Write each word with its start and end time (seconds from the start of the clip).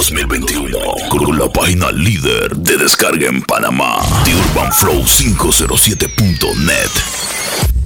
2021 0.00 0.78
con 1.10 1.38
la 1.38 1.46
página 1.52 1.92
líder 1.92 2.56
de 2.56 2.78
descarga 2.78 3.28
en 3.28 3.42
Panamá, 3.42 3.98
The 4.24 4.34
Urban 4.34 4.72
Flow 4.72 5.04
507.net. 5.04 6.88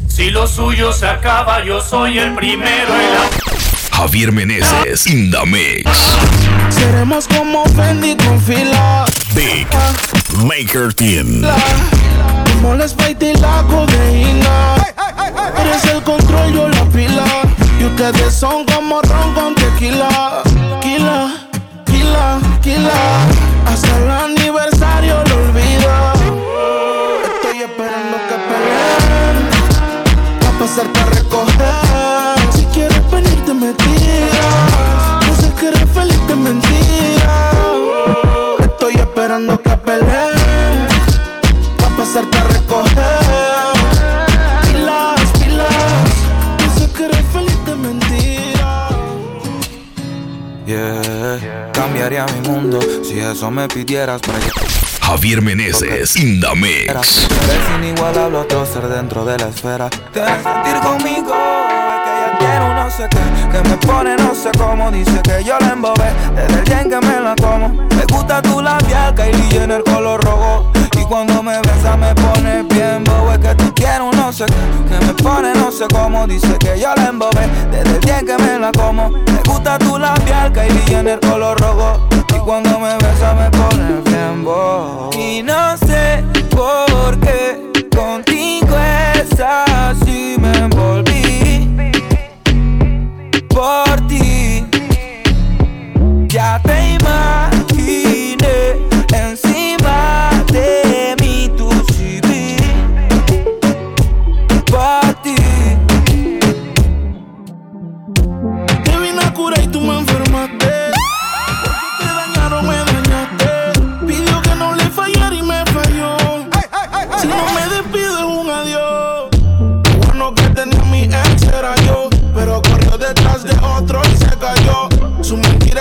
Si 0.07 0.31
lo 0.31 0.47
suyo 0.47 0.93
se 0.93 1.09
acaba, 1.09 1.65
yo 1.65 1.81
soy 1.81 2.19
el 2.19 2.33
primero 2.37 2.95
en 2.95 3.15
la... 3.15 3.31
Javier 3.91 4.31
Meneses, 4.31 5.09
Indamix. 5.09 5.91
Seremos 6.69 7.27
como 7.27 7.65
Fendi 7.71 8.17
con 8.17 8.41
fila. 8.41 9.07
Big 9.35 9.67
Maker 10.45 10.95
Team. 10.95 11.43
Como 12.53 12.77
les 12.77 12.93
y 12.93 13.35
la 13.41 13.65
codeína. 13.69 14.77
Eres 15.61 15.85
el 15.93 16.01
control, 16.05 16.53
yo 16.53 16.69
la 16.69 16.85
pila. 16.91 17.25
Y 17.81 17.85
ustedes 17.87 18.33
son 18.33 18.65
como 18.67 19.03
ron 19.03 19.35
con 19.35 19.55
tequila. 19.57 20.43
Kila, 20.81 21.44
kila, 22.15 22.41
kila. 22.63 23.01
Hasta 23.67 23.99
el 23.99 24.11
aniversario 24.11 25.15
lo 25.29 25.35
olvido. 25.37 25.91
Estoy 27.35 27.63
esperando 27.63 28.17
que 28.29 28.37
peleen. 28.49 29.37
Pasarte 30.59 31.01
a 31.01 31.07
recoger. 31.07 32.53
Si 32.53 32.65
quieres 32.67 33.11
venir, 33.11 33.45
te 33.45 33.55
me 33.55 33.73
tiras. 33.75 35.41
No 35.41 35.57
que 35.57 35.69
eres 35.69 35.91
feliz 35.91 36.27
de 36.29 36.37
mentira. 36.37 37.51
Estoy 38.61 38.95
esperando 38.95 39.61
que 39.61 39.77
peleen. 39.77 40.87
Pasarte 41.97 42.39
a 42.39 42.45
recoger. 42.45 43.25
Feliz 47.33 47.65
de 47.67 47.75
mentira. 47.75 48.89
Yeah, 50.67 51.03
cambiaría 52.05 52.27
mi 52.35 52.49
mundo 52.49 52.79
si 53.03 53.19
eso 53.19 53.51
me 53.51 53.67
pidieras 53.67 54.21
Javier 55.01 55.41
Meneses. 55.41 55.83
Eres 55.83 56.17
inigualable 57.79 58.39
otro 58.39 58.67
ser 58.67 58.89
dentro 58.89 59.25
de 59.25 59.39
la 59.39 59.49
esfera. 59.49 59.87
A 59.87 59.91
sentir 59.91 60.81
conmigo, 60.83 61.33
es 61.33 62.41
que 62.41 62.47
ella 62.47 62.65
un 62.65 62.77
no 62.77 62.91
sé 62.91 63.09
qué, 63.11 63.19
que 63.53 63.69
me 63.69 63.77
pone 63.79 64.17
no 64.17 64.35
sé 64.35 64.51
cómo, 64.59 64.91
dice 64.91 65.19
que 65.23 65.45
yo 65.45 65.59
la 65.61 65.73
embobé, 65.73 66.13
desde 66.35 66.59
el 66.59 66.65
día 66.65 66.81
en 66.83 66.91
que 66.91 67.07
me 67.07 67.21
la 67.21 67.35
como. 67.37 67.69
Me 67.69 68.05
gusta 68.13 68.43
tu 68.43 68.61
labial, 68.61 69.15
Kylie 69.15 69.63
en 69.63 69.71
el 69.71 69.83
color 69.83 70.23
rojo. 70.23 70.74
Y 71.05 71.07
cuando 71.07 71.43
me 71.43 71.61
besa 71.61 71.99
me 71.99 72.15
pone 72.15 72.63
bien 72.63 73.05
bobo, 73.05 73.33
es 73.33 73.39
que 73.39 73.55
tú 73.57 73.75
quieres 73.75 74.01
un 74.01 74.17
no 74.17 74.33
sé 74.33 74.47
qué, 74.47 74.95
que 74.95 75.05
me 75.05 75.13
pone 75.13 75.53
no 75.55 75.71
sé 75.71 75.85
cómo, 75.93 76.27
dice 76.27 76.57
que 76.59 76.81
yo 76.81 76.95
la 76.97 77.09
embobé, 77.09 77.47
desde 77.71 77.97
el 77.97 78.01
día 78.01 78.21
que 78.21 78.43
me 78.43 78.59
la 78.59 78.73
como. 78.73 79.11
Me 79.11 79.43
gusta 79.47 79.79
tu 79.79 79.99
labial, 79.99 80.51
Kylie 80.51 80.99
en 80.99 81.09
el 81.09 81.21
color 81.21 81.61
rojo. 81.61 82.09
Y 82.35 82.39
cuando 82.39 82.81
me 82.81 82.95
besa 82.95 83.35
me 83.35 83.51
pone 83.51 84.01
bien 84.07 84.45
bobo. 84.45 85.11
Y 85.13 85.43
no 85.43 85.77
sé 85.77 86.25
por 86.49 87.21
qué 87.21 87.71
contigo 87.95 88.75
es 89.15 89.39
así, 89.39 90.37
me 90.41 90.57
envolví 90.57 91.69
por 93.49 94.07
ti. 94.09 94.65
Ya 96.29 96.59
te 96.65 96.95
imaginé 96.95 97.54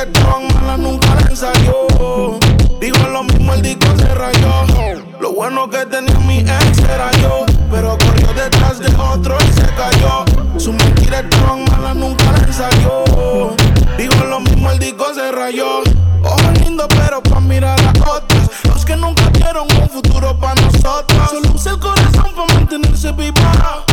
Mentiras 0.03 0.24
estaban 0.24 0.47
malas, 0.53 0.80
nunca 0.80 1.16
la 1.16 1.22
ensayó. 1.30 2.40
Digo 2.81 2.97
lo 3.08 3.24
mismo, 3.24 3.53
el 3.53 3.62
disco 3.62 3.88
se 3.97 4.14
rayó. 4.14 5.02
Lo 5.19 5.31
bueno 5.31 5.69
que 5.69 5.86
tenía 5.86 6.19
mi 6.19 6.40
ex 6.40 6.80
era 6.80 7.12
yo. 7.22 7.46
Pero 7.72 7.97
corrió 7.97 8.28
detrás 8.34 8.80
de 8.80 8.94
otro 8.96 9.38
y 9.40 9.53
se 9.53 9.66
cayó. 9.75 10.25
Sus 10.59 10.74
mentiras 10.74 11.24
estaban 11.24 11.64
malas, 11.66 11.96
nunca 11.96 12.31
la 12.31 12.40
ensayó. 12.40 13.56
Digo 13.97 14.16
lo 14.25 14.41
mismo, 14.41 14.72
el 14.72 14.80
disco 14.80 15.14
se 15.14 15.31
rayó. 15.31 15.81
Ojo 16.24 16.52
lindo, 16.62 16.85
pero 16.90 17.24
pa' 17.24 17.40
mirar 17.40 17.80
a 17.80 18.12
otras. 18.12 18.50
Los 18.66 18.84
que 18.84 18.97
nunca 18.97 19.30
vieron 19.30 19.68
un 19.80 19.90
futuro 19.90 20.38
pa' 20.38 20.56
nosotros. 20.56 21.30
Solo 21.30 21.52
usa 21.53 21.72
el 21.72 21.80
corazón 21.80 22.35
pa' 22.35 22.53
mantenerse 22.53 23.12
viva. 23.14 23.85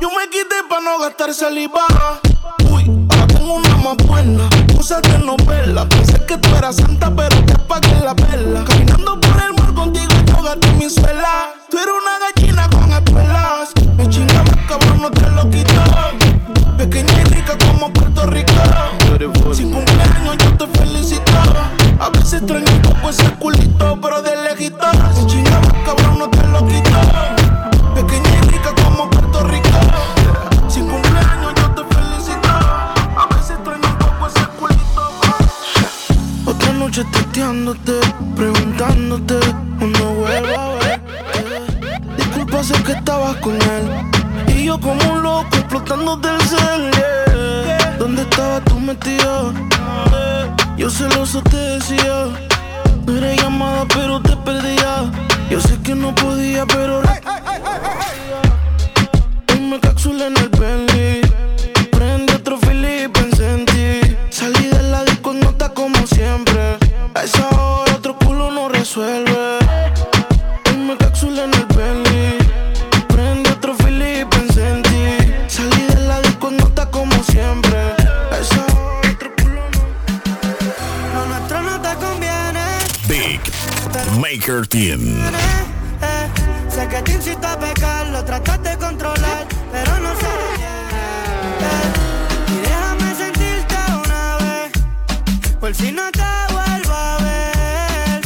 Yo 0.00 0.08
me 0.08 0.28
quité 0.30 0.56
pa' 0.70 0.80
no 0.80 0.98
gastar 1.00 1.34
saliva. 1.34 1.86
Uy, 2.70 2.84
tengo 3.40 3.54
una 3.54 3.76
más 3.76 3.96
buena. 4.06 4.48
Cosas 4.76 5.00
de 5.02 5.18
novela. 5.18 5.88
Pensé 5.88 6.24
que 6.26 6.36
tú 6.36 6.54
eras 6.56 6.76
santa, 6.76 7.10
pero 7.14 7.42
te 7.44 7.54
apagué 7.54 8.00
la 8.04 8.14
vela. 8.14 8.64
Caminando 8.64 9.18
por 9.18 9.42
el 9.42 9.54
mar 9.54 9.74
contigo, 9.74 10.12
yo 10.26 10.42
gasté 10.42 10.72
mi 10.72 10.90
suela. 10.90 11.54
Tú 11.70 11.78
eres 11.78 11.94
una 12.02 12.18
gallina 12.24 12.68
con 12.68 12.92
espuelas. 12.92 13.70
Me 13.96 14.08
chingaba, 14.08 14.50
cabrón, 14.68 15.02
no 15.02 15.10
te 15.10 15.30
lo 15.30 15.48
quito. 15.48 15.80
Pequeña 16.76 17.20
y 17.20 17.24
rica 17.24 17.56
como 17.66 17.90
Puerto 17.92 18.26
Rico. 18.26 18.52
Sin 19.54 19.72
cumpleaños 19.72 20.36
yo 20.38 20.56
te 20.56 20.78
felicito. 20.78 21.32
A 21.98 22.10
veces 22.10 22.34
extraño 22.34 22.70
un 22.70 22.82
poco 22.82 23.10
ese 23.10 23.30
culito, 23.38 23.98
pero 24.02 24.22
de 24.22 24.36
lejito. 24.36 24.86
Me 25.16 25.26
chingaba, 25.26 25.68
cabrón, 25.84 26.18
no 26.18 26.28
te 26.28 26.39
preguntándote 38.36 39.36
cuando 39.78 40.14
vuelva 40.14 40.64
a 40.64 40.74
verte. 40.74 42.14
Disculpa, 42.16 42.64
sé 42.64 42.82
que 42.82 42.92
estabas 42.92 43.36
con 43.36 43.54
él. 43.54 44.08
Y 44.48 44.64
yo 44.64 44.80
como 44.80 45.12
un 45.12 45.22
loco 45.22 45.48
explotando 45.52 46.16
del 46.16 46.40
cel. 46.42 46.90
yeah. 46.92 47.96
¿Dónde 47.98 48.22
estabas 48.22 48.64
tú 48.64 48.80
metido? 48.80 49.52
Yo 50.76 50.90
celoso 50.90 51.42
te 51.42 51.56
decía. 51.56 52.26
No 53.06 53.16
era 53.16 53.34
llamada, 53.36 53.86
pero 53.94 54.20
te 54.20 54.36
perdía. 54.36 55.10
Yo 55.48 55.60
sé 55.60 55.80
que 55.82 55.94
no 55.94 56.14
podía, 56.14 56.66
pero. 56.66 57.02
Hoy 59.52 59.60
me 59.60 59.78
cápsula 59.78 60.26
en 60.26 60.36
el 60.36 60.48
Bentley. 60.48 61.20
Sé 86.70 86.86
que 86.88 87.02
te 87.02 87.12
incito 87.12 87.44
a 87.44 87.58
pecar, 87.58 88.06
lo 88.06 88.24
tratas 88.24 88.62
de 88.62 88.76
controlar, 88.78 89.44
pero 89.72 89.98
no 89.98 90.14
se 90.14 90.28
detiene. 90.42 90.92
eh. 91.60 91.90
Y 92.46 92.56
déjame 92.68 93.14
sentirte 93.16 93.74
una 94.04 94.36
vez, 94.36 94.70
por 95.58 95.74
si 95.74 95.90
no 95.90 96.08
te 96.12 96.22
vuelvo 96.52 96.92
a 96.94 97.18
ver. 97.18 98.20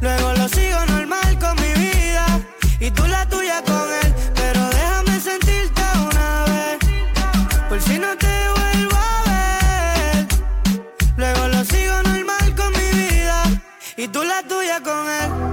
Luego 0.00 0.32
lo 0.32 0.48
sigo 0.48 0.86
normal 0.86 1.38
con 1.38 1.54
mi 1.60 1.74
vida 1.74 2.26
y 2.80 2.90
tú 2.90 3.06
la 3.06 3.26
tuya 3.28 3.62
con 3.62 3.86
él. 4.02 4.14
Pero 4.34 4.66
déjame 4.70 5.20
sentirte 5.20 5.82
una 6.10 6.44
vez, 6.46 6.78
por 7.68 7.82
si 7.82 7.98
no 7.98 8.16
te 8.16 8.34
vuelvo 8.56 8.96
a 8.96 9.22
ver. 9.28 10.26
Luego 11.18 11.48
lo 11.48 11.64
sigo 11.66 12.02
normal 12.02 12.54
con 12.56 12.72
mi 12.72 12.90
vida 12.98 13.42
y 13.98 14.08
tú 14.08 14.24
la 14.24 14.42
tuya 14.42 14.80
con 14.82 15.06
él. 15.06 15.49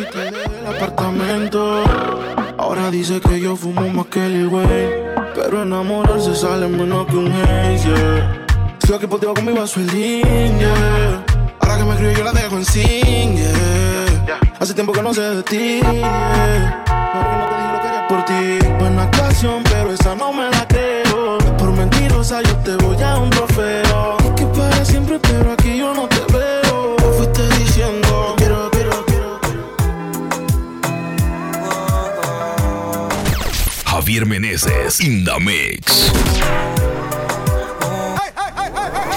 espacio 0.00 0.02
y 0.02 0.04
te 0.04 0.18
dejé 0.18 0.60
el 0.60 0.66
apartamento. 0.66 1.84
Ahora 2.58 2.90
dice 2.90 3.20
que 3.20 3.40
yo 3.40 3.56
fumo 3.56 3.88
más 3.88 4.06
que 4.06 4.24
el 4.24 4.48
güey. 4.48 4.66
Pero 5.34 5.62
enamorarse 5.62 6.34
sale 6.34 6.68
menos 6.68 7.06
que 7.06 7.16
un 7.16 7.32
haze, 7.32 7.88
yeah. 7.88 8.46
Sigo 8.80 8.96
aquí 8.96 9.06
ti 9.06 9.34
con 9.34 9.44
mi 9.44 9.52
vaso 9.52 9.80
el 9.80 9.90
yeah. 9.90 11.24
Ahora 11.60 11.76
que 11.78 11.84
me 11.84 11.92
escribo 11.92 12.12
yo 12.12 12.24
la 12.24 12.32
dejo 12.32 12.56
en 12.56 12.64
sin, 12.64 13.36
yeah. 13.36 14.40
Hace 14.58 14.74
tiempo 14.74 14.92
que 14.92 15.02
no 15.02 15.14
sé 15.14 15.22
de 15.22 15.42
ti, 15.42 15.80
yeah. 15.80 16.84
Ahora 16.88 17.30
que 17.30 17.36
no 17.36 17.46
te 17.48 17.54
dije 17.56 17.72
lo 17.72 17.80
que 17.80 17.88
haría 17.88 18.08
por 18.08 18.24
ti. 18.24 18.68
Buena 18.78 19.02
actuación, 19.04 19.62
pero 19.64 19.92
esa 19.92 20.14
no 20.14 20.32
me 20.32 20.50
la 20.50 20.66
creo. 20.68 21.38
Por 21.58 21.72
mentirosa 21.72 22.42
yo 22.42 22.56
te 22.56 22.76
voy 22.84 23.02
a 23.02 23.16
un 23.16 23.30
trofeo. 23.30 24.16
Es 24.18 24.30
que 24.36 24.46
para 24.46 24.84
siempre, 24.84 25.18
pero 25.20 25.52
aquí 25.52 25.78
yo 25.78 25.94
no 25.94 26.08
Javier 34.10 34.26
Meneses 34.26 34.98
in 34.98 35.24
the 35.24 35.38
mix. 35.38 36.10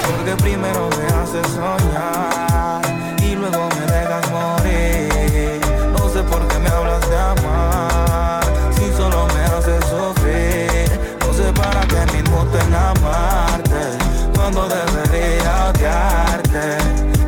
Porque 0.06 0.36
primero 0.44 0.88
me 0.90 1.06
haces 1.18 1.48
soñar 1.48 2.80
y 3.24 3.34
luego 3.36 3.69
me 3.69 3.86
dejas 3.92 4.30
morir. 4.30 5.60
No 5.98 6.07
sé 6.10 6.22
por 6.22 6.48
qué 6.48 6.60
me 6.60 6.69
hablas 6.69 7.10
de 7.10 7.18
amar 7.18 8.44
si 8.75 8.94
solo 8.95 9.25
me 9.34 9.44
haces 9.45 9.84
sufrir. 9.90 11.00
No 11.22 11.34
sé 11.34 11.51
para 11.54 11.81
qué 11.88 12.12
me 12.12 12.19
inmuto 12.19 12.60
en 12.60 12.75
amarte 12.75 13.98
cuando 14.36 14.69
debería 14.69 15.72
odiarte. 15.72 16.78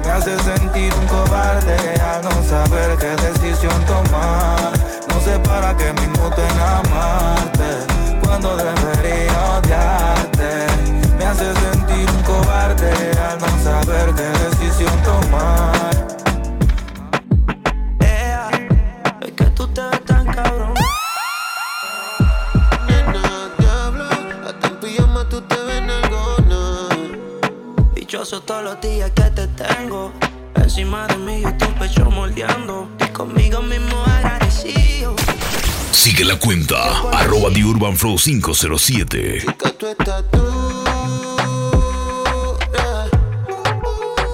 Me 0.05 0.11
hace 0.11 0.37
sentir 0.43 0.93
un 0.93 1.07
cobarde 1.07 1.77
al 1.99 2.21
no 2.21 2.43
saber 2.47 2.95
qué 2.99 3.15
decisión 3.25 3.83
tomar. 3.87 4.71
No 5.07 5.19
sé 5.21 5.39
para 5.39 5.75
qué 5.75 5.91
me 5.93 6.03
inmuto 6.03 6.43
en 6.43 6.59
amarte 6.59 7.54
cuando 8.37 8.57
debería 8.57 9.57
odiarte. 9.57 10.67
Me 11.17 11.25
hace 11.25 11.53
sentir 11.53 12.09
un 12.09 12.23
cobarde 12.23 12.91
al 13.17 13.39
no 13.39 13.63
saber 13.63 14.13
qué 14.13 14.23
decisión 14.23 14.91
tomar. 15.03 16.07
Ea, 18.01 18.49
es 19.21 19.31
que 19.31 19.45
tú 19.45 19.65
te 19.67 19.81
ves 19.81 20.03
tan 20.03 20.25
cabrón. 20.25 20.73
Nena, 22.87 23.49
diablo, 23.57 24.03
hasta 24.03 24.67
en 24.67 24.75
pijama 24.81 25.29
tú 25.29 25.41
te 25.41 25.55
ves 25.55 25.81
nalgona. 25.83 26.89
Dichoso 27.93 28.41
todos 28.41 28.63
los 28.63 28.81
días 28.81 29.11
que 29.11 29.29
te 29.31 29.47
tengo. 29.47 30.11
Encima 30.55 31.07
de 31.07 31.17
mí 31.19 31.41
yo 31.41 31.55
tu 31.55 31.67
pecho 31.75 32.11
moldeando. 32.11 32.89
Y 32.99 33.07
conmigo 33.13 33.61
mismo 33.61 34.03
agradecido. 34.03 35.15
Sigue 35.95 36.25
la 36.25 36.37
cuenta, 36.37 36.99
arroba 37.13 37.49
The 37.51 37.63
Urban 37.63 37.95
Flow 37.97 38.17
507. 38.17 39.39
Chica, 39.39 39.71
tú 39.71 39.87
estás. 39.87 40.23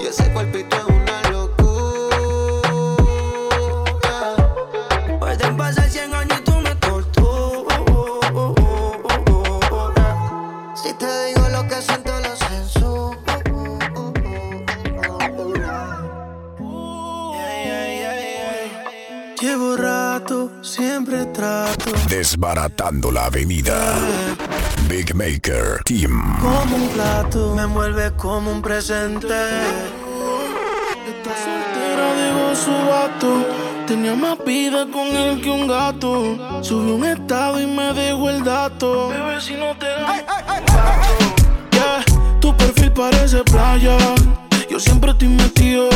Y 0.02 0.06
ese 0.06 0.30
cuerpito 0.32 0.76
es 0.76 0.84
una 0.84 1.22
locura. 1.30 2.16
Pueden 5.18 5.56
pasar 5.56 5.88
100 5.88 6.14
años 6.14 6.40
y 6.40 6.42
tú 6.44 6.52
me 6.60 6.74
torturas. 6.74 7.80
Si 10.74 10.92
te 10.94 11.26
digo 11.28 11.48
lo 11.48 11.66
que 11.68 11.80
siento, 11.80 12.12
lo 12.20 12.36
censuro. 12.36 13.16
Llevo 19.40 19.76
siempre 20.72 21.26
trato. 21.26 21.92
Desbaratando 22.08 23.12
la 23.12 23.26
avenida. 23.26 23.76
Big 24.88 25.14
Maker 25.14 25.82
Team. 25.84 26.38
Como 26.40 26.76
un 26.76 26.88
plato, 26.88 27.54
me 27.54 27.62
envuelve 27.62 28.10
como 28.12 28.50
un 28.50 28.62
presente. 28.62 29.26
Esta 31.10 31.32
soltera 31.44 32.14
dejó 32.14 32.56
su 32.56 32.70
vato. 32.90 33.46
Tenía 33.86 34.14
más 34.14 34.38
vida 34.46 34.86
con 34.90 35.08
él 35.08 35.42
que 35.42 35.50
un 35.50 35.66
gato. 35.66 36.62
Subí 36.62 36.92
un 36.92 37.04
estado 37.04 37.60
y 37.60 37.66
me 37.66 37.92
dejó 37.92 38.30
el 38.30 38.42
dato. 38.42 39.08
Bebé, 39.08 39.40
si 39.40 39.54
no 39.54 39.76
te 39.76 39.86
Yeah, 41.76 42.02
tu 42.40 42.56
perfil 42.56 42.92
parece 42.92 43.44
playa. 43.44 43.98
Yo 44.70 44.80
siempre 44.80 45.10
estoy 45.10 45.28
metido. 45.28 45.90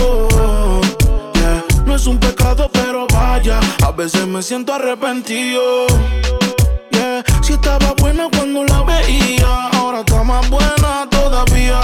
Es 1.97 2.07
un 2.07 2.19
pecado, 2.19 2.69
pero 2.71 3.07
vaya. 3.07 3.59
A 3.83 3.91
veces 3.91 4.27
me 4.27 4.43
siento 4.43 4.75
arrepentido. 4.75 5.87
Yeah, 6.91 7.25
si 7.43 7.55
estaba 7.55 7.95
buena 7.95 8.29
cuando 8.37 8.65
la 8.65 8.83
veía, 8.83 9.69
ahora 9.73 10.01
está 10.01 10.23
más 10.23 10.47
buena 10.51 11.09
todavía. 11.11 11.81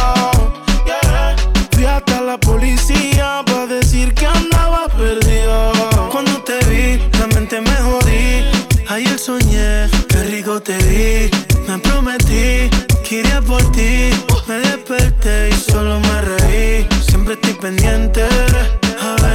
Yeah, 0.85 1.35
fui 1.71 1.87
hasta 1.87 2.21
la 2.21 2.37
policía 2.37 3.43
para 3.47 3.67
decir 3.67 4.13
que 4.13 4.27
andaba 4.27 4.87
perdida. 4.89 5.73
Cuando 6.11 6.43
te 6.43 6.59
vi, 6.67 7.01
la 7.19 7.27
mente 7.29 7.63
me 7.63 7.75
jodí. 7.77 8.45
Ayer 8.91 9.19
soñé, 9.19 9.89
qué 10.11 10.25
rico 10.25 10.61
te 10.61 10.77
vi. 10.77 11.31
Me 11.67 11.79
prometí 11.79 12.69
que 13.03 13.21
iría 13.21 13.41
por 13.41 13.63
ti. 13.73 14.11
Me 14.47 14.57
desperté 14.59 15.49
y 15.49 15.55
solo 15.55 15.99
me 16.01 16.21
reí. 16.21 16.87
Siempre 17.01 17.33
estoy 17.33 17.55
pendiente. 17.55 18.27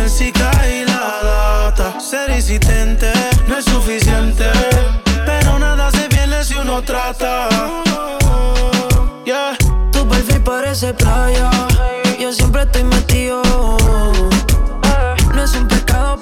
A 0.08 0.10
ver 0.10 0.18
si 0.20 0.32
cae 0.32 0.86
la 0.86 1.20
data. 1.22 2.00
Ser 2.00 2.30
insistente 2.30 3.12
no 3.46 3.58
es 3.58 3.66
suficiente. 3.66 4.46
Pero 5.26 5.60
nada 5.60 5.92
se 5.92 6.08
pierde 6.08 6.46
si 6.46 6.54
uno 6.54 6.82
trata. 6.82 7.50
Yeah, 9.26 9.58
Tu 9.92 10.08
perfil 10.08 10.42
parece 10.44 10.94
playa. 10.94 11.50
Yo 12.18 12.32
siempre 12.32 12.62
estoy 12.62 12.86
metido. 12.86 13.42
No 15.36 15.44
es 15.44 15.54
un 15.56 15.68
pecado, 15.68 16.18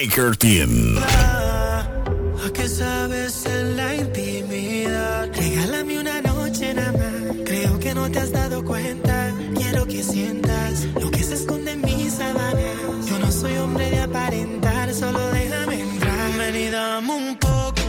Maker 0.00 0.36
Team. 0.36 0.96
¿A 0.96 2.52
qué 2.54 2.68
sabes 2.68 3.44
en 3.46 3.76
la 3.76 3.96
intimidad? 3.96 5.28
Regálame 5.34 5.98
una 5.98 6.20
noche 6.20 6.72
nada 6.72 6.92
más. 6.92 7.36
Creo 7.44 7.80
que 7.80 7.94
no 7.94 8.08
te 8.08 8.20
has 8.20 8.30
dado 8.30 8.64
cuenta. 8.64 9.34
Quiero 9.56 9.86
que 9.86 10.04
sientas 10.04 10.86
lo 11.00 11.10
que 11.10 11.24
se 11.24 11.34
esconde 11.34 11.72
en 11.72 11.80
mis 11.80 12.12
sábanas. 12.12 13.08
Yo 13.08 13.18
no 13.18 13.32
soy 13.32 13.56
hombre 13.56 13.90
de 13.90 13.98
aparentar, 13.98 14.94
solo 14.94 15.18
déjame 15.30 15.80
entrar. 15.80 16.30
Ven 16.38 16.56
y 16.56 16.68
dame 16.68 17.12
un 17.12 17.36
poco, 17.36 17.82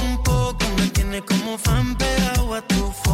un 0.00 0.22
poco. 0.22 0.64
Me 0.76 0.86
tiene 0.90 1.22
como 1.22 1.58
fan 1.58 1.96
pegado 1.96 2.54
a 2.54 2.62
tu 2.68 2.92
foto. 3.04 3.12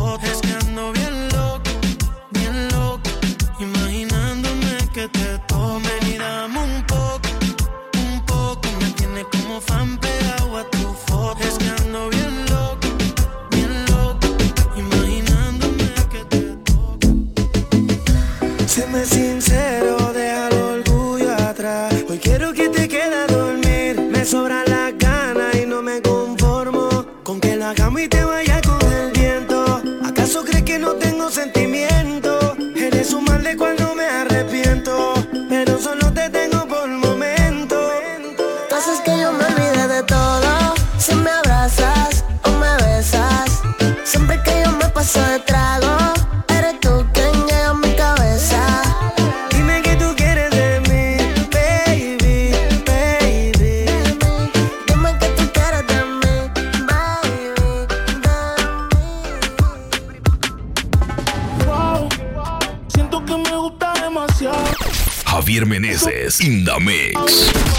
Demasiado. 64.19 64.65
Javier 65.27 65.67
Meneses, 65.67 66.41
Indamix. 66.41 67.15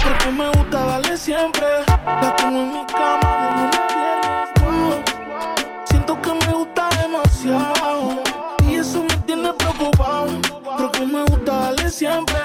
Porque 0.02 0.30
me 0.30 0.48
gusta 0.50 0.84
darle 0.86 1.16
siempre. 1.16 1.66
La 2.06 2.36
tengo 2.36 2.60
en 2.60 2.72
mi 2.72 2.86
cama 2.86 3.30
de 3.36 3.56
lunes 3.56 3.80
a 3.80 3.86
viernes. 3.94 4.50
Wow, 4.60 5.84
siento 5.88 6.22
que 6.22 6.32
me 6.46 6.52
gusta 6.54 6.88
demasiado. 7.02 8.22
Y 8.68 8.74
eso 8.74 9.02
me 9.02 9.16
tiene 9.26 9.52
preocupado. 9.52 10.28
Porque 10.78 11.06
me 11.06 11.24
gusta 11.24 11.52
darle 11.52 11.90
siempre. 11.90 12.36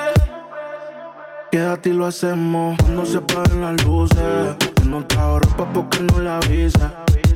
Quédate 1.51 1.89
y 1.89 1.93
lo 1.93 2.05
hacemos 2.05 2.77
cuando 2.81 3.05
se 3.05 3.17
apaguen 3.17 3.61
las 3.61 3.83
luces. 3.83 4.74
Yo 4.85 4.91
no 4.91 5.07
trajo 5.07 5.39
ropa 5.39 5.67
porque 5.73 5.99
no 6.03 6.19
la 6.19 6.37
avise. 6.37 6.77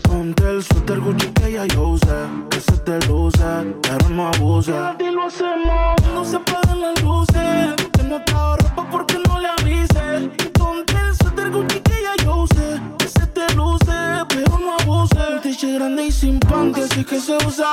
Ponte 0.04 0.48
el 0.48 0.64
suéter 0.64 1.00
Gucci 1.00 1.28
que 1.30 1.52
ya 1.54 1.66
yo 1.66 1.90
usé. 1.90 2.28
Que 2.52 2.62
se 2.62 2.78
te 2.78 3.00
luce, 3.08 3.44
pero 3.82 4.10
no. 4.10 4.30
Quédate 4.64 5.06
y 5.06 5.12
lo 5.12 5.24
hacemos 5.24 5.96
cuando 6.00 6.26
se 6.26 6.36
apaguen 6.36 6.82
las 6.82 7.02
luces. 7.02 7.76
No 8.08 8.24
trajo 8.24 8.56
ropa 8.58 8.88
porque 8.92 9.16
no 9.28 9.40
le 9.40 9.48
avise. 9.48 10.30
Ponte 10.60 10.94
el 10.94 11.16
suéter 11.16 11.50
Gucci 11.50 11.89
t-shirt 15.50 15.74
grande 15.74 16.06
y 16.06 16.12
sin 16.12 16.40
pan, 16.40 16.72
que 16.72 16.88
sí 16.88 17.04
que 17.04 17.20
se 17.20 17.36
usa. 17.48 17.70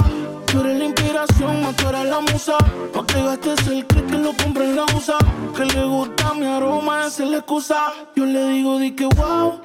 Tú 0.47 0.61
eres 0.61 0.79
la 0.79 0.85
inspiración, 0.87 1.63
más 1.63 1.77
tú 1.77 1.85
la 1.93 2.21
musa. 2.21 2.57
No 2.95 3.05
te 3.05 3.23
gastes 3.23 3.67
el 3.67 3.87
clip 3.87 4.07
que 4.11 4.19
lo 4.19 4.33
compré 4.37 4.65
en 4.65 4.77
la 4.77 4.85
usa. 4.97 5.19
Que 5.55 5.65
le 5.67 5.85
gusta 5.85 6.35
mi 6.35 6.47
aroma, 6.47 7.07
esa 7.07 7.25
es 7.25 7.31
la 7.31 7.37
excusa. 7.39 7.93
Yo 8.15 8.25
le 8.25 8.49
digo, 8.49 8.79
di 8.79 8.93
que 8.93 9.07
wow. 9.07 9.61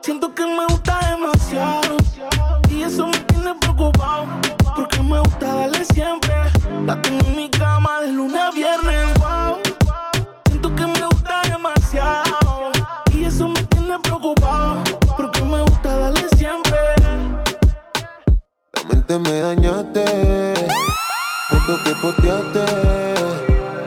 Siento 0.00 0.34
que 0.34 0.44
me 0.46 0.66
gusta 0.66 0.98
demasiado. 1.10 1.96
Y 2.70 2.82
eso 2.82 3.06
me 3.06 3.18
tiene 3.18 3.54
preocupado. 3.54 4.26
Porque 4.74 5.00
me 5.00 5.20
gusta 5.20 5.54
darle 5.54 5.84
siempre. 5.84 6.34
La 6.86 7.00
tengo 7.02 7.24
en 7.26 7.36
mi 7.36 7.48
cama 7.50 8.00
de 8.00 8.12
lunes 8.12 8.40
a 8.40 8.50
viernes. 8.50 9.18
Wow. 9.18 9.67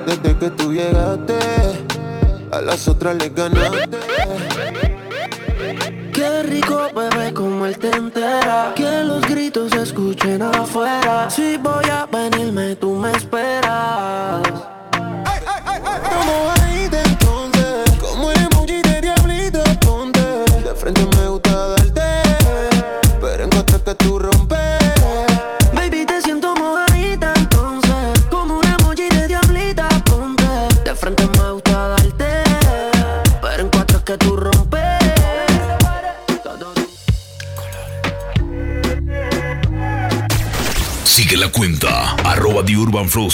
Desde 0.05 0.37
que 0.37 0.49
tú 0.51 0.71
llegaste, 0.71 1.39
a 2.51 2.61
las 2.61 2.87
otras 2.87 3.15
les 3.15 3.33
ganaste. 3.33 3.97
Qué 6.13 6.43
rico 6.43 6.87
bebé 6.95 7.33
como 7.33 7.65
él 7.65 7.77
te 7.79 7.89
entera 7.89 8.73
Que 8.75 9.03
los 9.03 9.21
gritos 9.21 9.71
se 9.71 9.81
escuchen 9.81 10.41
afuera 10.41 11.29
Si 11.29 11.57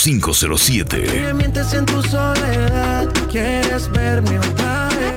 507. 0.08 1.20
Me 1.20 1.34
mientes 1.34 1.74
en 1.74 1.84
tu 1.84 2.02
soledad, 2.02 3.06
quieres 3.30 3.90
verme 3.90 4.38
otra 4.38 4.88
vez. 4.98 5.12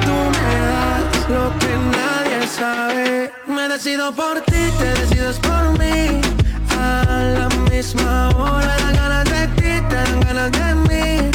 Tú 0.00 0.16
me 0.36 0.54
das 0.70 1.28
lo 1.28 1.58
que 1.58 1.72
nadie 1.92 2.46
sabe. 2.48 3.32
Me 3.46 3.68
decido 3.68 4.14
por 4.14 4.40
ti, 4.40 4.62
te 4.78 4.88
decides 5.00 5.38
por 5.40 5.78
mí. 5.78 6.22
A 6.70 7.04
la 7.36 7.48
misma 7.70 8.30
hora, 8.30 8.74
dan 8.78 8.96
ganas 8.96 9.24
de 9.24 9.46
ti, 9.56 9.86
te 9.90 9.94
dan 9.94 10.20
ganas 10.20 10.52
de 10.52 10.74
mí. 10.88 11.30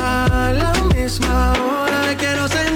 A 0.00 0.52
la 0.52 0.72
misma 0.94 1.54
hora, 1.54 2.16
quiero 2.16 2.46
sentir. 2.46 2.69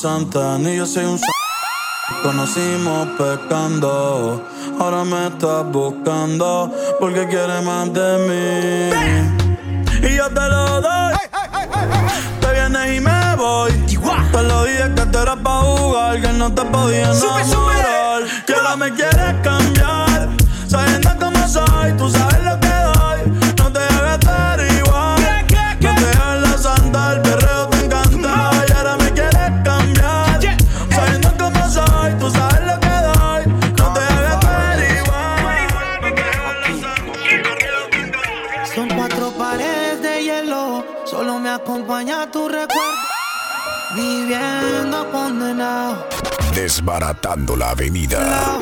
Santa, 0.00 0.56
ni 0.56 0.76
yo 0.76 0.86
soy 0.86 1.04
un. 1.04 1.20
Conocimos 2.22 3.06
pecando, 3.18 4.42
ahora 4.78 5.04
me 5.04 5.26
estás 5.26 5.70
buscando 5.70 6.72
porque 6.98 7.28
quieres 7.28 7.62
más 7.62 7.92
de 7.92 8.10
mí. 8.26 10.08
Y 10.08 10.16
yo 10.16 10.26
te 10.28 10.40
lo 10.40 10.80
doy. 10.80 11.14
Te 12.40 12.52
vienes 12.52 12.96
y 12.96 13.00
me 13.00 13.36
voy. 13.36 13.72
Te 14.32 14.42
lo 14.42 14.64
dije 14.64 14.94
que 14.96 15.06
tú 15.06 15.18
eras 15.18 15.36
pa' 15.36 15.60
jugar, 15.60 16.20
que 16.20 16.32
no 16.32 16.54
te 16.54 16.62
podía 16.64 17.10
enamorar. 17.10 18.22
Que 18.46 18.54
ahora 18.54 18.76
me 18.76 18.90
quieres 18.94 19.34
cambiar, 19.42 20.30
sabiendo 20.66 21.10
cómo 21.20 21.46
soy, 21.46 21.92
tú 21.98 22.08
sabes 22.08 22.42
lo 22.42 22.49
acompaña 42.00 42.30
tu 42.30 42.48
recuerdo. 42.48 42.70
Viviendo 43.94 45.10
condenado, 45.10 46.06
Desbaratando 46.54 47.56
la 47.56 47.70
avenida. 47.70 48.58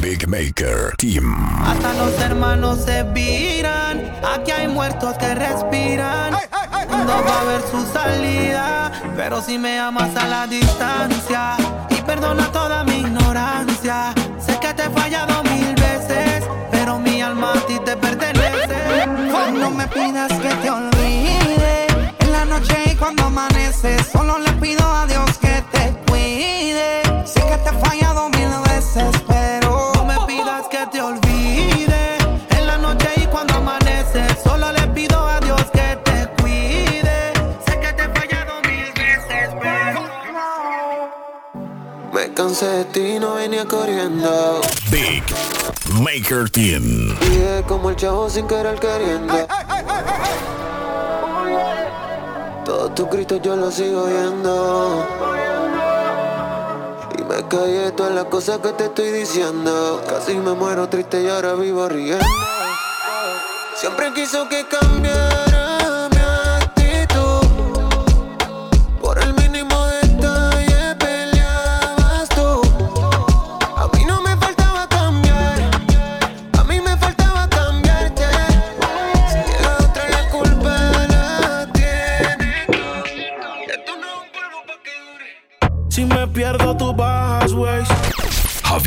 Big 0.00 0.28
Maker 0.28 0.94
Team. 0.98 1.34
hasta 1.66 1.92
los 1.94 2.12
hermanos 2.20 2.84
se 2.84 3.02
viran. 3.04 4.12
Aquí 4.34 4.50
hay 4.50 4.68
muertos 4.68 5.16
que 5.18 5.34
respiran. 5.34 6.32
No 6.32 7.24
va 7.24 7.34
a 7.34 7.40
haber 7.40 7.62
su 7.70 7.84
salida, 7.92 8.92
pero 9.16 9.40
si 9.40 9.58
me 9.58 9.78
amas 9.78 10.14
a 10.16 10.28
la 10.28 10.46
distancia 10.46 11.56
y 11.90 12.02
perdona 12.02 12.50
toda 12.52 12.84
mi 12.84 13.00
ignorancia. 13.00 14.12
Sé 14.44 14.58
que 14.60 14.74
te 14.74 14.82
he 14.84 14.90
fallado 14.90 15.42
mil 15.44 15.74
veces, 15.74 16.44
pero 16.70 16.98
mi 16.98 17.22
alma 17.22 17.52
a 17.52 17.66
ti 17.66 17.78
te 17.84 17.96
pertenece. 17.96 19.06
No 19.58 19.70
me 19.70 19.86
pidas 19.88 20.32
que 20.32 20.48
te 20.62 20.70
olvide 20.70 20.97
cuando 23.08 23.24
amanece. 23.24 23.96
Solo 24.12 24.38
le 24.38 24.52
pido 24.60 24.84
a 24.84 25.06
Dios 25.06 25.38
que 25.38 25.64
te 25.72 25.94
cuide. 26.06 27.02
Sé 27.24 27.40
que 27.40 27.56
te 27.64 27.70
he 27.70 27.80
fallado 27.80 28.28
mil 28.28 28.50
veces, 28.68 29.22
pero 29.26 29.92
no 29.94 30.04
me 30.04 30.14
pidas 30.26 30.68
que 30.68 30.86
te 30.92 31.00
olvide. 31.00 32.18
En 32.50 32.66
la 32.66 32.76
noche 32.76 33.08
y 33.16 33.26
cuando 33.28 33.54
amanece, 33.54 34.26
solo 34.44 34.72
le 34.72 34.86
pido 34.88 35.26
a 35.26 35.40
Dios 35.40 35.62
que 35.72 35.98
te 36.04 36.28
cuide. 36.42 37.32
Sé 37.66 37.80
que 37.80 37.92
te 37.94 38.02
he 38.02 38.08
fallado 38.08 38.60
mil 38.68 38.92
veces, 38.92 39.48
pero. 39.58 40.00
Me 42.12 42.34
cansé 42.34 42.66
de 42.66 42.84
ti, 42.84 43.18
no 43.18 43.36
venía 43.36 43.64
corriendo. 43.64 44.60
Big 44.90 45.24
Maker 46.02 46.50
Team. 46.50 47.16
Como 47.66 47.88
el 47.88 47.96
chavo 47.96 48.28
sin 48.28 48.46
querer 48.46 48.78
queriendo. 48.78 49.46
Todos 52.68 52.94
tus 52.94 53.08
gritos 53.08 53.40
yo 53.40 53.56
los 53.56 53.72
sigo 53.72 54.02
oyendo. 54.02 55.06
Y 57.18 57.22
me 57.22 57.48
callé 57.48 57.92
todas 57.92 58.12
las 58.12 58.26
cosas 58.26 58.58
que 58.58 58.74
te 58.74 58.84
estoy 58.84 59.10
diciendo. 59.10 60.02
Casi 60.06 60.34
me 60.34 60.52
muero 60.52 60.86
triste 60.86 61.22
y 61.22 61.28
ahora 61.28 61.54
vivo 61.54 61.88
riendo. 61.88 62.26
Siempre 63.74 64.12
quiso 64.12 64.46
que 64.50 64.66
cambie. 64.66 65.27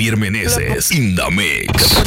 Javier 0.01 0.17
Meneses, 0.17 0.89
Indamex. 0.89 2.01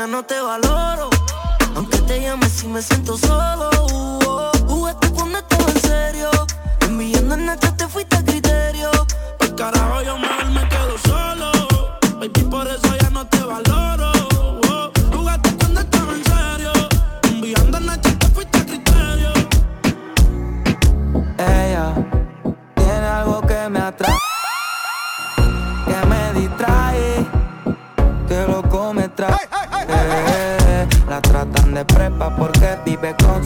ya 0.00 0.06
no 0.06 0.22
te 0.22 0.40
valoro. 0.40 1.10
Aunque 1.74 1.98
te 1.98 2.22
llame 2.22 2.48
si 2.48 2.66
me 2.68 2.80
siento 2.80 3.18
solo. 3.18 3.68
Uh, 3.92 4.72
uh, 4.72 5.14
cuando 5.14 5.38
estaba 5.38 5.70
en 5.70 5.80
serio. 5.80 6.30
Enviando 6.80 7.34
en 7.34 7.50
este 7.50 7.69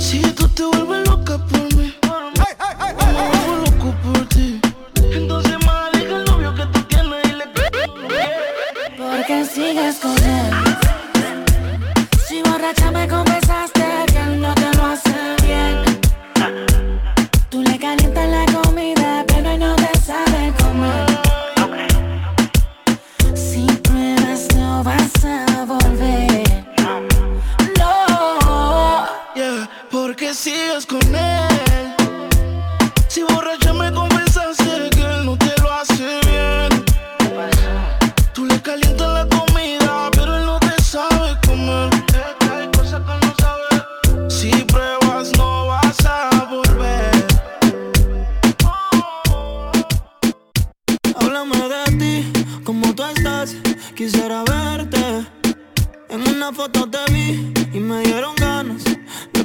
Si 0.00 0.20
tú 0.32 0.48
te 0.48 0.64
vuelves 0.64 1.08
loca 1.08 1.38
por 1.38 1.74
mí, 1.76 1.94
hey, 2.02 2.54
hey, 2.58 2.94
hey, 2.98 3.29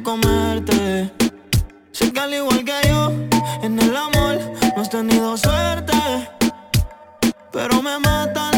comerte. 0.06 1.12
Sé 1.92 2.14
que 2.14 2.20
al 2.20 2.34
igual 2.34 2.64
que 2.64 2.78
yo, 2.88 3.12
en 3.64 3.80
el 3.80 3.98
amor 3.98 4.40
no 4.76 4.82
has 4.82 4.90
tenido 4.90 5.36
suerte, 5.36 5.98
pero 7.52 7.82
me 7.82 7.98
matan 7.98 8.55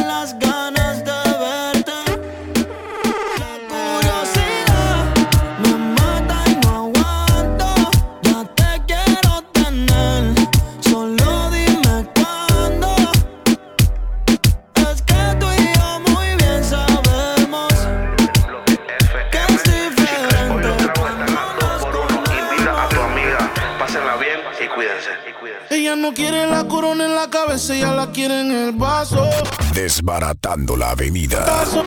ella 27.77 27.93
la 27.93 28.11
quiere 28.11 28.41
en 28.41 28.51
el 28.51 28.71
vaso. 28.73 29.29
Desbaratando 29.73 30.75
la 30.75 30.91
avenida. 30.91 31.45
Paso. 31.45 31.85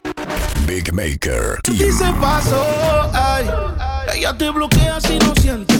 Big 0.67 0.93
Maker 0.93 1.61
Team. 1.63 1.77
Y 1.77 1.93
se 1.93 2.05
ay. 3.13 3.51
Ella 4.15 4.37
te 4.37 4.51
bloquea 4.51 5.01
si 5.01 5.19
no 5.19 5.35
sientes 5.35 5.80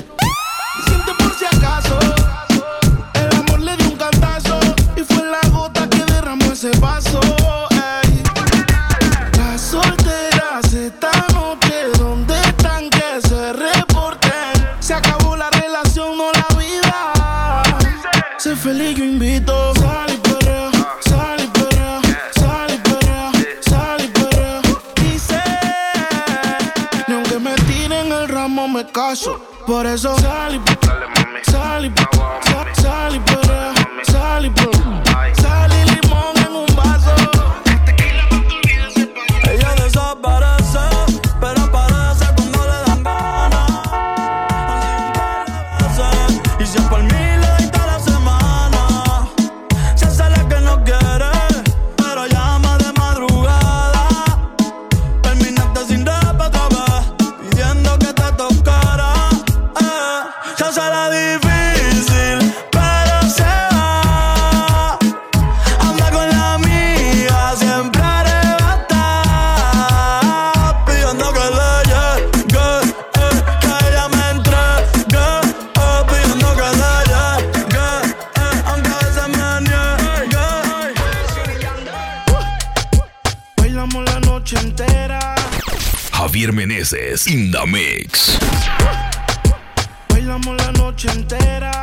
paso. 29.11 29.41
Por 29.67 29.87
eso 29.87 30.17
salí, 30.19 30.61
sal, 31.43 31.93
mix. 87.67 88.39
Bailamos 90.09 90.57
la 90.57 90.73
noche 90.73 91.09
entera. 91.09 91.80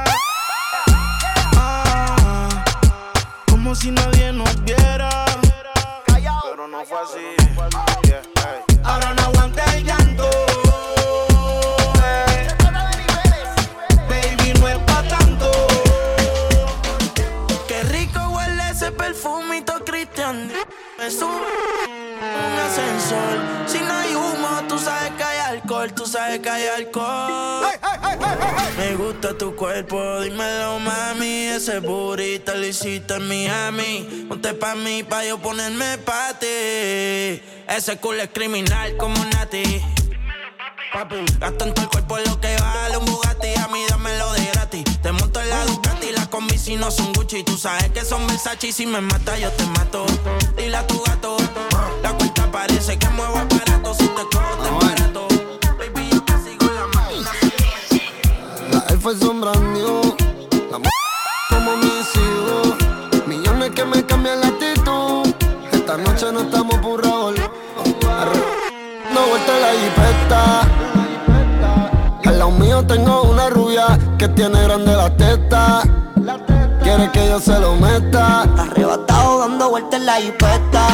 Me 28.77 28.95
gusta 28.95 29.35
tu 29.37 29.55
cuerpo, 29.55 30.21
dímelo, 30.21 30.79
mami. 30.79 31.47
Ese 31.47 31.79
burrito 31.79 32.53
lo 32.53 32.65
hiciste 32.65 33.15
en 33.15 33.27
Miami. 33.27 34.25
Ponte 34.29 34.53
pa' 34.53 34.75
mí, 34.75 35.03
pa' 35.03 35.25
yo 35.25 35.39
ponerme 35.39 35.97
pa' 35.97 36.37
ti. 36.39 37.41
Ese 37.67 37.97
culo 37.99 38.21
es 38.21 38.29
criminal 38.31 38.95
como 38.97 39.15
Nati. 39.25 39.81
Papi, 40.93 41.15
gasto 41.39 41.65
en 41.65 41.73
todo 41.73 41.85
el 41.85 41.89
cuerpo 41.89 42.17
lo 42.19 42.39
que 42.39 42.55
vale 42.57 42.97
un 42.97 43.05
Bugatti. 43.05 43.55
A 43.55 43.67
mí 43.69 43.83
dámelo 43.89 44.31
de 44.33 44.45
gratis. 44.53 44.83
Te 45.01 45.11
monto 45.11 45.41
en 45.41 45.49
la 45.49 45.65
Ducati, 45.65 46.11
las 46.11 46.27
combi 46.27 46.57
si 46.57 46.75
no 46.75 46.91
son 46.91 47.13
Gucci. 47.13 47.43
Tú 47.43 47.57
sabes 47.57 47.89
que 47.89 48.05
son 48.05 48.25
Versace 48.27 48.67
y 48.67 48.71
si 48.71 48.85
me 48.85 49.01
mata 49.01 49.37
yo 49.39 49.51
te 49.51 49.65
mato. 49.65 50.05
Dile 50.55 50.77
a 50.77 50.85
tu 50.85 51.01
gato, 51.03 51.37
la 52.03 52.13
cuenta 52.13 52.49
parece 52.51 52.97
que 52.97 53.09
muevo 53.09 53.37
aparato. 53.37 53.93
Si 53.95 54.07
te 54.07 54.23
cojo 54.31 54.63
te 54.63 54.85
barato. 54.85 55.16
La 59.07 59.13
F 59.13 59.25
son 59.25 59.39
brand 59.39 59.63
new. 59.71 60.01
La 60.69 60.75
m 60.75 60.89
como 61.49 61.77
mis 61.77 62.13
hijos. 62.23 62.75
Millones 63.25 63.71
que 63.71 63.85
me 63.85 64.05
cambian 64.05 64.41
la 64.41 64.47
actitud. 64.47 65.33
Esta 65.71 65.97
noche 65.97 66.25
no 66.33 66.41
estamos 66.41 66.75
por 66.79 67.05
Raúl. 67.05 67.35
No 69.13 69.27
vuelta 69.29 69.53
la 69.63 69.71
jipeta. 69.79 70.61
Al 72.25 72.37
lado 72.37 72.51
mío 72.51 72.85
tengo 72.85 73.21
una 73.23 73.49
rubia 73.49 73.97
que 74.17 74.27
tiene 74.27 74.61
grande 74.63 74.93
la 74.93 75.15
teta. 75.15 75.83
Quiere 76.83 77.09
que 77.11 77.29
yo 77.29 77.39
se 77.39 77.57
lo 77.61 77.75
meta. 77.75 78.41
Arrebatado 78.57 79.39
dando 79.39 79.69
vueltas 79.69 80.01
en 80.01 80.05
la 80.05 80.15
jipeta. 80.15 80.87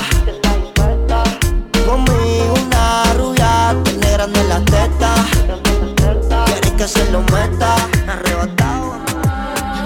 Conmigo 1.88 2.54
una 2.64 3.14
rubia, 3.16 3.76
tiene 3.84 4.12
grande 4.12 4.44
la 4.44 4.60
teta. 4.66 5.73
Que 6.84 6.90
se 6.90 7.12
lo 7.14 7.22
meta. 7.22 7.76
Arrebatado. 8.10 8.98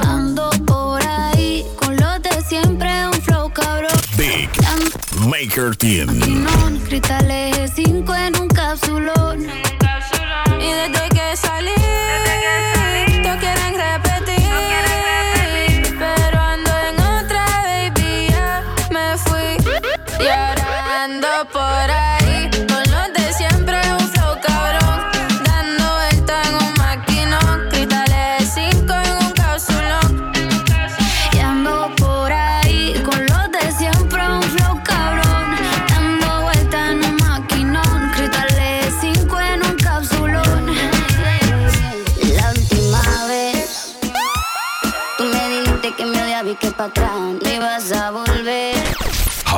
Ando 0.02 0.50
por 0.66 1.00
ahí 1.06 1.64
con 1.76 1.96
los 1.96 2.20
de 2.24 2.42
siempre, 2.42 2.90
un 3.06 3.22
flow 3.22 3.54
cabrón. 3.54 3.92
Big 4.18 4.50
Maker 5.28 5.76
Team. 5.76 6.08
Cristales 6.88 7.72
5 7.76 8.16
en 8.16 8.42
un 8.42 8.48
capsulón. 8.48 9.67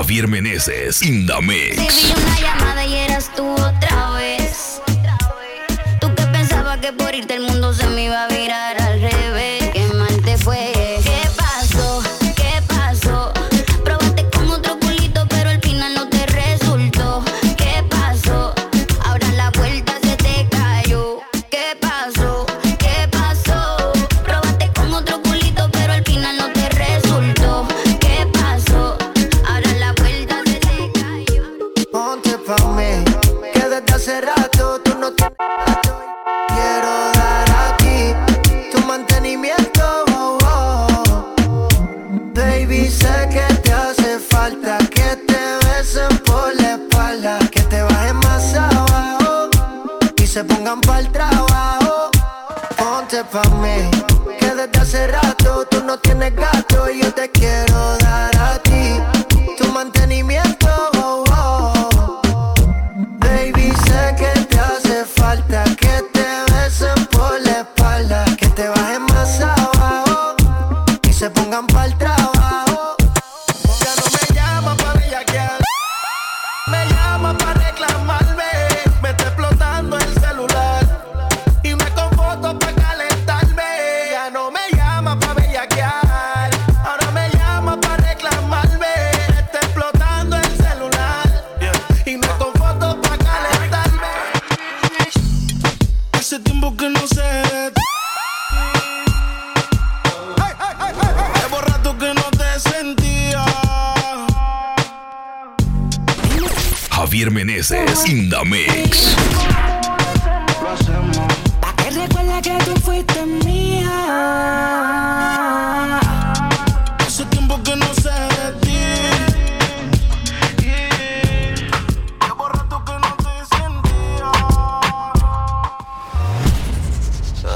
Javier 0.09 0.27
Meneses 0.27 1.03
in 1.03 1.27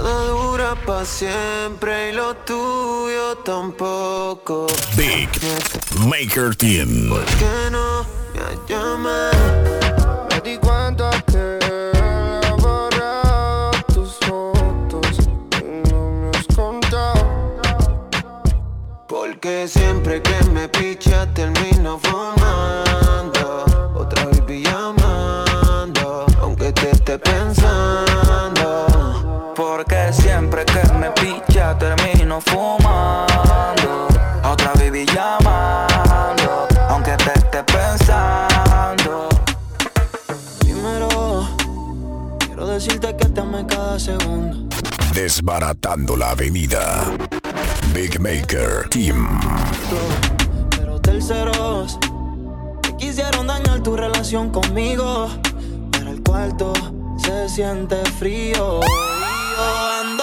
Nada 0.04 0.28
dura 0.28 0.76
pa' 0.86 1.06
siempre 1.06 2.10
y 2.10 2.12
lo 2.12 2.36
tuyo 2.36 3.38
tampoco. 3.46 4.68
Big 4.98 5.30
Maker 6.10 6.54
Team. 6.56 7.08
¿Por 7.08 7.24
qué 7.39 7.70
no 7.72 8.06
me 8.34 8.58
llamas? 8.68 9.34
Me 10.30 10.42
di 10.42 10.58
cuenta 10.58 11.10
que 11.32 11.58
he 11.63 12.52
borrado 12.62 13.72
tus 13.94 14.16
fotos 14.26 15.08
y 15.62 15.89
no 15.89 16.10
me 16.10 16.38
has 16.38 16.48
contado. 16.54 17.26
Porque 19.08 19.70
siempre 19.70 20.22
que 20.22 20.44
me 20.52 20.68
picha 20.68 21.26
termino 21.34 21.98
fumando. 22.04 22.83
Fumando. 32.46 34.08
A 34.44 34.52
otra 34.52 34.72
baby 34.76 35.06
llamando, 35.06 36.68
aunque 36.90 37.12
te 37.18 37.34
esté 37.40 37.64
pensando. 37.64 39.30
Primero, 40.60 41.48
quiero 42.40 42.68
decirte 42.68 43.16
que 43.16 43.30
te 43.30 43.42
amé 43.42 43.66
cada 43.66 44.00
segundo. 44.00 44.68
Desbaratando 45.14 46.18
la 46.18 46.32
avenida. 46.32 47.06
Big 47.94 48.20
Maker 48.20 48.90
Team. 48.90 49.40
Pero 50.72 51.00
terceros 51.00 52.00
que 52.82 52.96
quisieron 52.98 53.46
dañar 53.48 53.82
tu 53.84 53.96
relación 53.96 54.50
conmigo. 54.50 55.30
Pero 55.92 56.10
el 56.10 56.24
cuarto 56.24 56.74
se 57.18 57.48
siente 57.48 57.98
frío. 58.18 58.80
Y 58.82 59.56
yo 59.56 59.90
ando 60.02 60.23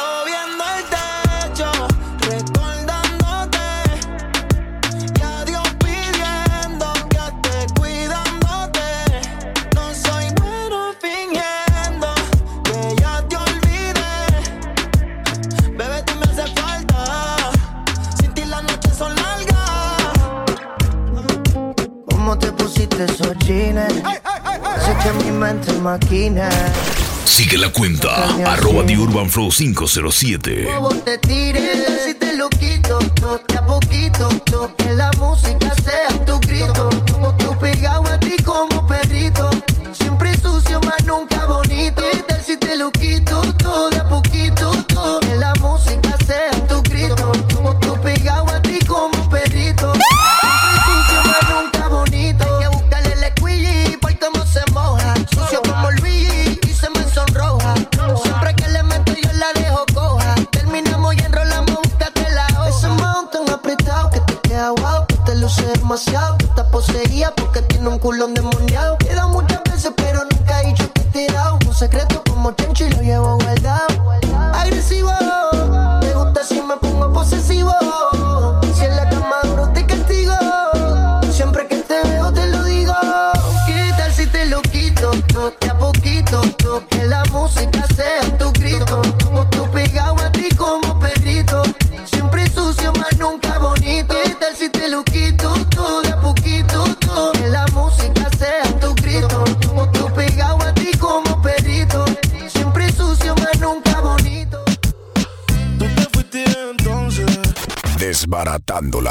maquine. 25.90 26.48
Sigue 27.24 27.58
la 27.58 27.68
cuenta, 27.70 28.08
arroba 28.46 28.84
The 28.86 28.96
Urban 28.96 29.28
Flow 29.28 29.50
507. 29.50 30.68
Como 30.74 30.90
te 30.90 31.18
tires, 31.18 32.04
si 32.04 32.14
te 32.14 32.36
lo 32.36 32.48
quito, 32.48 32.98
no, 33.20 33.34
a 33.34 33.66
poquito, 33.66 34.28
no, 34.52 34.76
que 34.76 34.90
la 34.94 35.10
música 35.18 35.69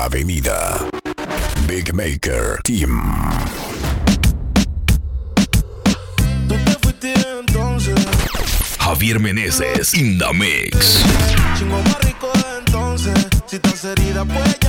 avenida. 0.10 0.90
Big 1.68 1.94
Maker 1.94 2.60
Team. 2.64 2.90
Javier 8.80 9.20
Meneses 9.20 9.94
in 9.94 10.18
the 10.18 10.34
mix. 10.34 11.04
Chingo 11.58 11.78
más 11.84 12.00
rico 12.02 12.32
de 12.34 12.58
entonces. 12.58 13.28
Si 13.46 13.58
estás 13.58 13.86
herida, 13.86 14.26
puedes 14.26 14.60
llamar 14.60 14.69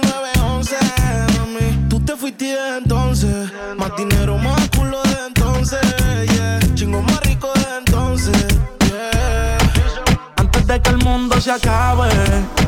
se 11.41 11.51
acabe, 11.51 12.07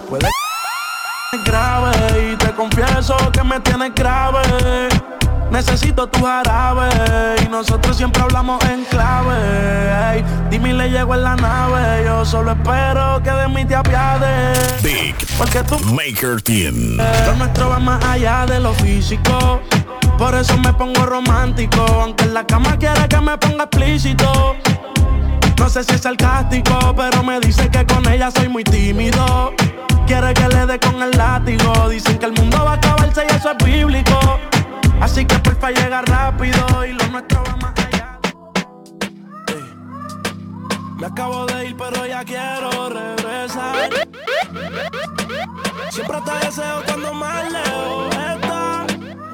puede 0.10 0.28
grave 1.46 2.32
y 2.32 2.36
te 2.38 2.52
confieso 2.54 3.16
que 3.32 3.44
me 3.44 3.60
tienes 3.60 3.94
grave. 3.94 4.42
Necesito 5.52 6.08
tu 6.08 6.26
jarabe 6.26 6.90
y 7.46 7.50
nosotros 7.50 7.96
siempre 7.96 8.24
hablamos 8.24 8.64
en 8.66 8.84
clave. 8.86 9.36
Ey, 10.16 10.26
dime 10.50 10.74
le 10.74 10.90
llego 10.90 11.14
en 11.14 11.24
la 11.24 11.36
nave. 11.36 12.04
Yo 12.06 12.26
solo 12.26 12.54
espero 12.54 13.22
que 13.24 13.30
de 13.30 13.48
mí 13.48 13.64
te 13.64 13.76
apiades. 13.76 14.82
Big 14.82 15.16
Porque 15.38 15.62
tú 15.64 15.78
Maker 15.94 16.42
Team. 16.42 16.98
lo 17.28 17.36
nuestro 17.36 17.70
va 17.70 17.78
más 17.78 18.04
allá 18.04 18.48
de 18.48 18.60
lo 18.60 18.74
físico. 18.74 19.62
Por 20.18 20.34
eso 20.34 20.58
me 20.58 20.74
pongo 20.74 21.06
romántico. 21.06 21.82
Aunque 22.02 22.24
en 22.24 22.34
la 22.34 22.48
cama 22.48 22.76
quiere 22.80 23.08
que 23.08 23.22
me 23.22 23.38
ponga 23.38 23.66
explícito. 23.66 24.56
No 25.58 25.70
sé 25.70 25.84
si 25.84 25.94
es 25.94 26.02
sarcástico, 26.02 26.94
pero 26.96 27.24
me 27.24 27.40
dice 27.40 27.70
que 27.70 27.86
con 27.86 28.08
ella 28.10 28.30
soy 28.32 28.50
muy 28.50 28.64
tímido. 28.64 29.54
Quiere 30.06 30.34
que 30.34 30.48
le 30.50 30.66
dé 30.66 30.80
con 30.80 31.02
el 31.02 31.12
látigo. 31.12 31.90
Dicen 31.90 32.18
que 32.18 32.26
el 32.26 32.34
mundo 32.34 32.58
va 32.64 32.72
a 32.72 32.76
acabarse 32.76 33.26
y 33.30 33.36
eso 33.36 33.52
es 33.52 33.66
bíblico. 33.66 34.20
Así 35.02 35.26
que 35.26 35.38
porfa 35.40 35.72
llega 35.72 36.02
rápido 36.04 36.86
y 36.86 36.94
lo 36.94 37.08
nuestro 37.08 37.44
va 37.44 37.56
más 37.58 37.74
allá. 37.78 38.20
Me 40.98 41.06
acabo 41.08 41.46
de 41.46 41.68
ir, 41.68 41.76
pero 41.78 42.06
ya 42.06 42.24
quiero 42.24 42.90
regresar. 42.90 43.90
Siempre 45.90 46.18
te 46.26 46.46
deseo 46.46 46.84
cuando 46.86 47.14
más 47.14 47.52
lejos 47.52 48.16
estás. 48.16 48.88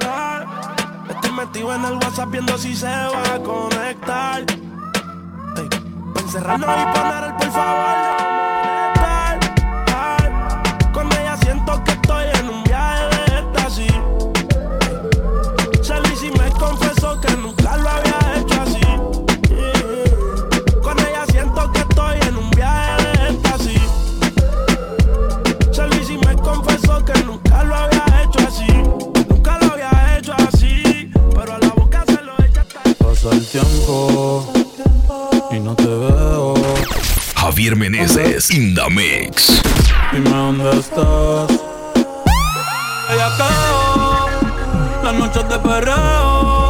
Ah, 0.06 0.46
Estoy 1.10 1.32
metido 1.32 1.74
en 1.76 1.86
el 1.86 1.94
WhatsApp 1.94 2.32
viendo 2.32 2.58
si 2.58 2.76
se 2.76 2.88
va 2.88 3.36
a 3.36 3.40
conectar. 3.40 4.44
Cerrando 6.32 6.68
y 6.68 6.86
ponernos 6.96 7.32
por 7.40 7.52
favor. 7.52 7.96
Con 10.94 11.08
ella 11.14 11.36
siento 11.42 11.84
que 11.84 11.92
estoy 11.92 12.26
en 12.40 12.50
un 12.50 12.64
viaje 12.66 13.06
de 13.08 13.40
esta, 13.40 13.70
sí. 13.72 13.88
Charly 15.82 16.32
me 16.38 16.52
confesó 16.52 17.20
que 17.20 17.36
nunca 17.36 17.78
lo 17.78 17.90
había 17.90 18.20
hecho 18.38 18.62
así. 18.62 18.82
Con 20.84 21.00
ella 21.00 21.26
siento 21.32 21.72
que 21.72 21.80
estoy 21.80 22.20
en 22.28 22.38
un 22.38 22.52
viaje 22.52 23.08
de 23.08 23.30
esta, 23.30 23.58
sí. 23.58 23.82
Charly 25.72 26.18
me 26.28 26.36
confesó 26.36 27.04
que 27.04 27.24
nunca 27.24 27.64
lo 27.64 27.76
había 27.76 28.06
hecho 28.24 28.48
así. 28.48 28.68
Nunca 29.28 29.58
lo 29.58 29.74
había 29.74 30.18
hecho 30.20 30.34
así. 30.48 31.12
Pero 31.34 31.54
a 31.56 31.58
la 31.58 31.70
boca 31.70 32.04
se 32.06 32.22
lo 32.22 32.34
he 32.38 32.46
hecho. 32.46 32.62
Pasó 33.00 33.32
el 33.32 33.48
tiempo. 33.48 34.29
Javier 37.60 37.76
Meneses, 37.76 38.52
Indamex. 38.52 39.62
Dime 40.14 40.30
dónde 40.30 40.80
estás. 40.80 41.60
Allá 43.10 43.28
acá, 43.36 44.30
las 45.04 45.14
noches 45.16 45.50
de 45.50 45.60
perreo 45.60 46.69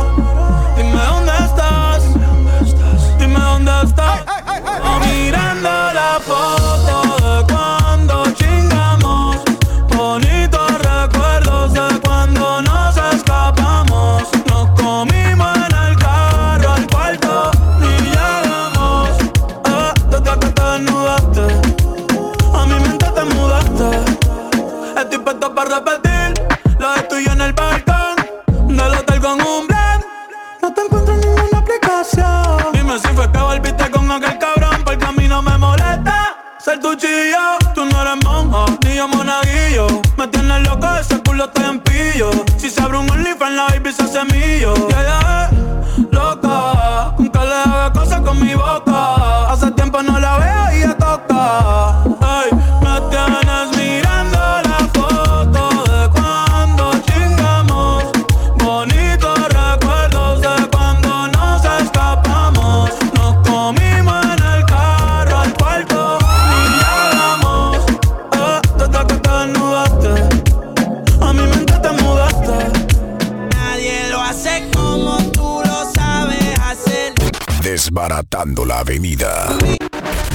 cruzando 78.50 78.66
la 78.66 78.80
avenida. 78.80 79.58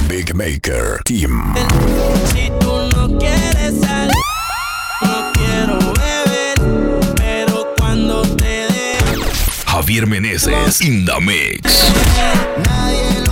Big 0.07 0.33
Maker 0.35 1.01
Team. 1.03 1.53
Si 2.33 2.51
tú 2.59 2.89
no 2.95 3.17
quieres 3.17 3.79
salir, 3.81 4.13
no 5.01 5.31
quiero 5.33 5.79
beber, 5.93 6.55
pero 7.15 7.73
cuando 7.77 8.21
te 8.35 8.67
de... 8.67 8.97
Javier 9.65 10.07
Meneses, 10.07 10.81
Indamix. 10.81 11.61
Nadie 12.65 13.24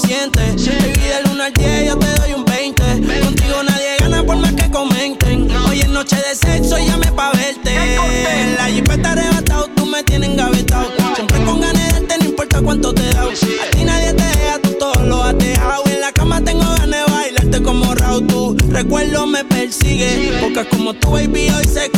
siente. 0.00 0.40
Baby, 0.40 1.08
del 1.08 1.32
1 1.32 1.44
al 1.44 1.52
10 1.52 1.86
yo 1.86 1.98
te 1.98 2.06
doy 2.20 2.32
un 2.34 2.44
20. 2.44 2.82
Contigo 3.22 3.62
nadie 3.62 3.96
gana 4.00 4.24
por 4.24 4.36
más 4.36 4.52
que 4.52 4.70
comenten. 4.70 5.48
Hoy 5.68 5.80
es 5.80 5.88
noche 5.88 6.16
de 6.16 6.34
sexo 6.34 6.78
y 6.78 6.86
llame 6.86 7.12
pa' 7.12 7.32
verte. 7.32 7.72
En 7.72 8.56
la 8.56 8.70
jeep 8.70 8.90
está 8.90 9.12
arrebatado, 9.12 9.68
tú 9.76 9.86
me 9.86 10.02
tienes 10.02 10.30
engavetado. 10.30 10.90
Siempre 11.14 11.38
con 11.44 11.60
ganas 11.60 12.08
de 12.08 12.18
no 12.18 12.24
importa 12.24 12.60
cuánto 12.62 12.94
te 12.94 13.02
da. 13.14 13.22
A 13.22 13.70
ti 13.70 13.84
nadie 13.84 14.12
te 14.14 14.24
deja, 14.24 14.58
tú 14.62 14.70
todo 14.78 15.04
lo 15.04 15.22
has 15.22 15.36
dejado. 15.38 15.84
En 15.86 16.00
la 16.00 16.12
cama 16.12 16.40
tengo 16.42 16.64
ganas 16.64 17.06
de 17.06 17.12
bailarte 17.12 17.62
como 17.62 17.94
Raúl. 17.94 18.26
Tu 18.26 18.56
recuerdo 18.70 19.26
me 19.26 19.44
persigue. 19.44 20.32
Porque 20.40 20.68
como 20.68 20.94
tu 20.94 21.10
baby 21.10 21.50
hoy 21.50 21.64
se 21.64 21.90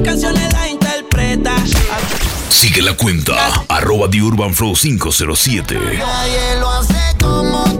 mis 0.00 0.08
canciones 0.08 0.52
las 0.52 0.68
interpreta. 0.68 1.54
Sigue 2.48 2.82
la 2.82 2.94
cuenta, 2.94 3.64
arroba 3.68 4.08
The 4.10 4.22
Urban 4.22 4.54
Flow 4.54 4.74
507. 4.74 5.78
Nadie 5.98 6.56
lo 6.58 6.70
hace 6.70 7.16
como 7.20 7.78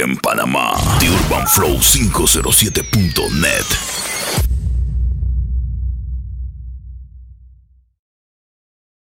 en 0.00 0.16
Panamá. 0.16 0.72
The 1.00 1.08
Urban 1.08 1.46
Flow 1.48 1.78
507.net. 1.78 4.05